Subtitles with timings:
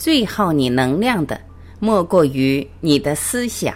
[0.00, 1.38] 最耗你能量的，
[1.78, 3.74] 莫过于你的思想。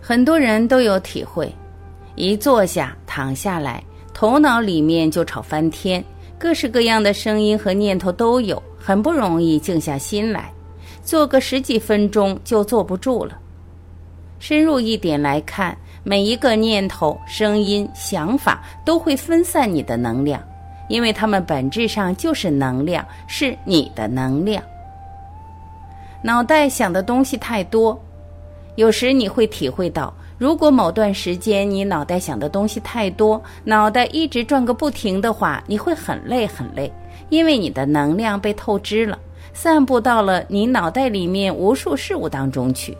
[0.00, 1.52] 很多人都有体会，
[2.14, 3.82] 一坐下、躺下来，
[4.14, 6.02] 头脑里面就吵翻天，
[6.38, 10.52] 各式各样的声音和念头都有，很不容易静下心来，
[11.02, 13.36] 坐个十几分钟就坐不住了。
[14.38, 20.40] 深入一点来看，每一个念头、声音、想法都会分散你的能量，
[20.88, 24.62] 因为它们本质上就是能量，是你的能量。
[26.22, 28.00] 脑袋想的东西太多。
[28.76, 36.92] 有时你会体会到，如果某段时间你脑袋想的东西太多，脑袋一直转个不停的话，你会很累很累，
[37.28, 39.16] 因为你的能量被透支了，
[39.52, 42.96] 散布到了你脑袋里面无数事物当中去。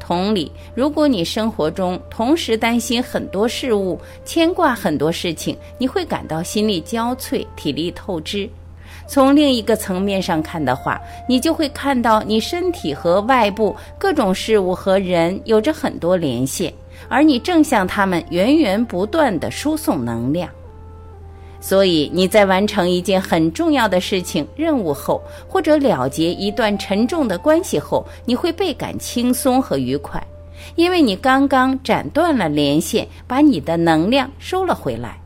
[0.00, 8.50] 同理，如果你生活中同时担心很多事物，牵挂很多事情，你会感到心力交瘁，体力透支。
[9.10, 16.72] 从另一个层面上看的话，你就会看到你身体和外部各种事物和人有着很多连线，
[17.08, 20.48] 而你正向他们源源不断的输送能量。
[21.58, 30.24] 所以你在完成一件很重要的事情、任务后，或者了结一段沉重的关系后，你会倍感轻松和愉快，
[30.76, 35.19] 因为你刚刚斩断了连线，把你的能量收了回来。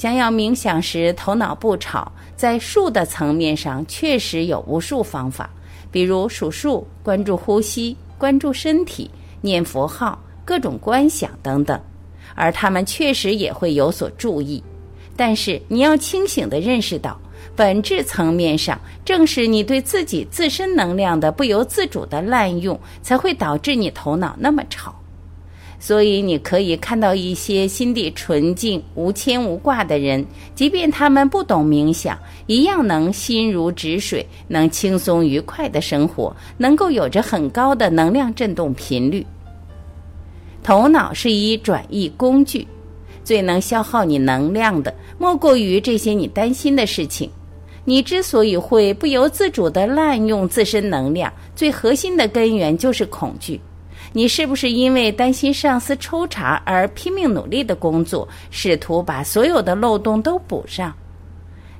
[0.00, 5.50] 想要冥想时头脑不吵，在数的层面上确实有无数方法，
[5.92, 9.10] 比如数数、关注呼吸、关注身体、
[9.42, 11.78] 念佛号、各种观想等等，
[12.34, 14.64] 而他们确实也会有所注意。
[15.18, 17.20] 但是你要清醒地认识到，
[17.54, 24.94] 本质层面上，正是你对自己自身能量的不由自主的滥用，才会导致你头脑那么吵。
[25.82, 30.24] 所以你可以看到一些心地纯净、无牵无挂的人，
[30.54, 39.26] 即便他们不懂冥想，一样能心如止水，能轻松愉快的生活，能够有着很高的能量振动频率。
[40.62, 42.68] 头脑是一转移工具，
[43.24, 47.30] 最能消耗你能量的，莫过于这些你担心的事情。
[47.86, 53.58] 你之所以会不由自主地滥用自身能量，最核心的根源就是恐惧。
[54.12, 60.92] 你是不是因为担心上司抽查而拼命努力的工作，试图把所有的漏洞都补上？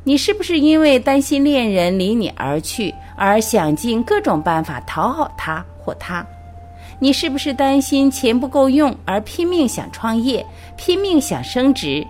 [0.05, 6.25] 你是不是因为担心恋人离你而去而想尽各种办法讨好他或他？
[7.01, 10.45] 你是不是担心钱不够用而拼命想创业、
[10.77, 12.07] 拼命想升职？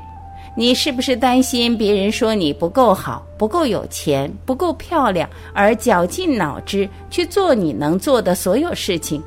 [0.55, 9.23] 你是不是担心别人说你不够好、不够有钱、不够漂亮而绞尽脑汁去做你能做的所有事情？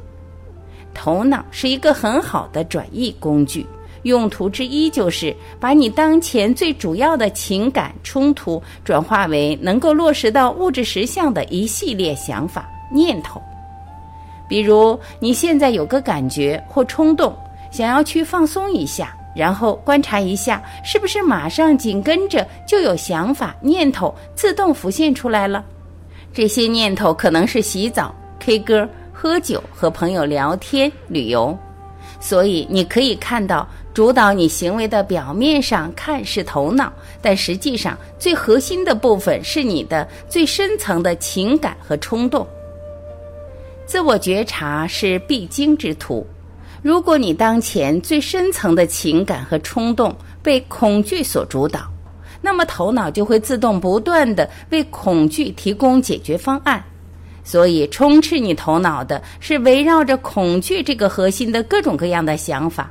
[0.93, 3.65] 头脑是一个很好的转移工具，
[4.03, 13.41] 用途之一就是把你当前最主要的情感冲突转化为能够落实到物质实相的一系列想法念头。
[14.47, 17.35] 比如，你现在有个感觉或冲动，
[17.71, 25.63] 想要去放松一下，然后观察一下，是不是马上紧跟着就有想法念头自动浮现出来了？
[26.33, 28.87] 这些念头可能是洗澡、K 歌。
[29.23, 31.57] 喝酒和朋友聊天、旅游，
[32.19, 36.91] 所以你可以看到，主导你行为的表面上看是头脑，
[37.21, 42.45] 但实际上最核心的部分是你的最深层的情感和冲动。
[43.85, 46.27] 自我觉察是必经之途。
[46.81, 51.89] 如果你当前最深层的情感和冲动被恐惧所主导，
[52.41, 56.83] 那么头脑就会自动不断的为恐惧提供解决方案。
[57.43, 62.89] 所以，充斥你头脑的是围绕着恐惧这个核心的各种各样的想法。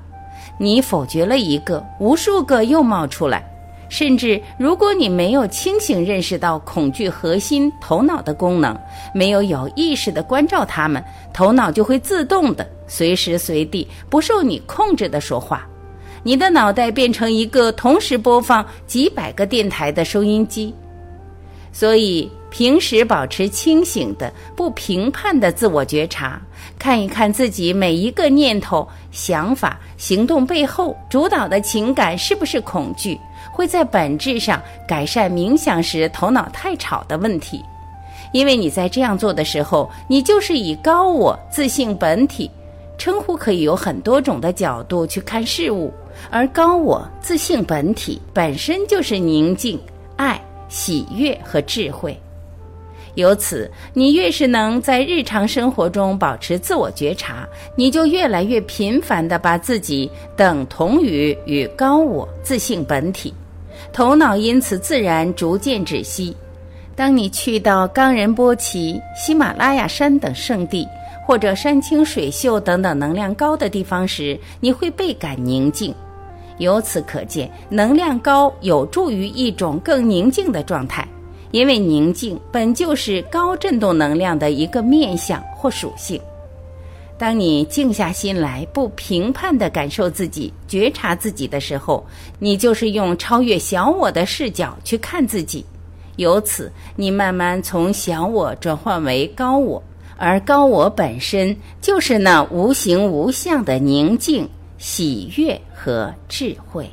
[0.58, 3.48] 你否决了一个，无数个又冒出来。
[3.88, 8.74] 甚至，如果你没有清醒认识到恐惧核心头脑的功能，
[9.14, 11.02] 没有有意识的关照他们，
[11.34, 15.66] 头脑就会自动的随时随地不受你控制的说话。
[16.22, 20.74] 你的脑袋变成一个同时播放几百个电台的收音机。
[21.72, 22.30] 所以。
[22.54, 26.38] 平时保持清醒的、不评判的自我觉察，
[26.78, 33.18] 看一看自己每一个念头、想法、行动背后主导的情感是不是恐惧，
[33.50, 37.64] 会在本质上改善冥想时头脑太吵的问题。
[38.34, 42.50] 因为你在这样做的时候，你就是以高我自性本体
[42.98, 45.90] 称呼可以有很多种的角度去看事物，
[46.28, 49.80] 而高我自性本体本身就是宁静、
[50.72, 52.18] 喜悦和智慧。
[53.14, 57.46] 由此，你越是能在日常生活中保持自我觉察，
[57.76, 63.34] 你就越来越频繁地把自己等同于与高我自性本体，
[63.92, 66.34] 头脑因此自然逐渐止息。
[66.96, 70.88] 当你去到冈仁波齐、喜马拉雅山等圣地，
[71.26, 75.94] 或者山清水秀等等能量高的地方时，你会倍感宁静。
[76.58, 81.06] 由此可见，能量高有助于一种更宁静的状态。
[81.50, 86.18] 因为宁静本就是高振动能量的一个面相或属性。
[87.18, 92.04] 当你静下心来，不评判地感受自己、觉察自己的时候，
[92.38, 95.64] 你就是用超越小我的视角去看自己。
[96.16, 99.82] 由此，你慢慢从小我转换为高我，
[100.16, 104.48] 而高我本身就是那无形无相的宁静、
[104.82, 106.90] 喜悦和智慧。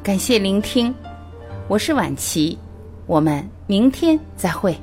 [0.00, 0.94] 感谢聆听，
[1.66, 2.56] 我是晚琪，
[3.08, 4.78] 我们明天再会。